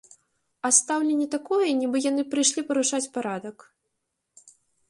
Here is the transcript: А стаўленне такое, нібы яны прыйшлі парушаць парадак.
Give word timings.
А 0.69 0.71
стаўленне 0.77 1.27
такое, 1.35 1.67
нібы 1.81 1.97
яны 2.09 2.21
прыйшлі 2.31 2.61
парушаць 2.71 3.05
парадак. 3.19 3.57